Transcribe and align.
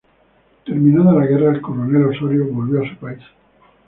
Terminada 0.65 1.13
la 1.13 1.27
guerra, 1.27 1.51
el 1.53 1.61
coronel 1.61 2.05
Osorio 2.07 2.47
volvió 2.51 2.81
a 2.83 2.89
su 2.89 2.97
país. 2.97 3.21